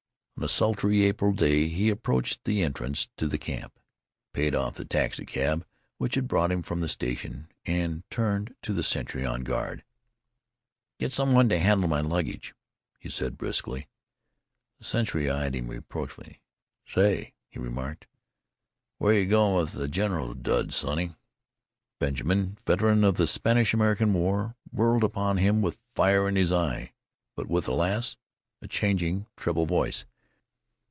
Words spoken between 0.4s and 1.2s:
a sultry